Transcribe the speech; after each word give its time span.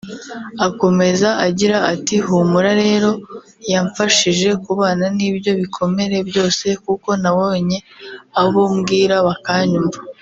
Akomeza 0.67 1.29
agira 1.47 1.77
ati 1.93 2.15
«Humura 2.25 2.71
rero 2.83 3.11
yamfashije 3.71 4.49
kubana 4.63 5.05
n’ibyo 5.17 5.51
bikomere 5.59 6.15
byose 6.29 6.65
kuko 6.85 7.09
nabonye 7.21 7.77
abo 8.41 8.61
mbwira 8.75 9.15
bakanyumva 9.27 9.99